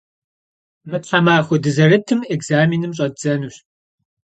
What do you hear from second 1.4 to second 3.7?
dızerıtım ekzamenım ş'eddzenuş.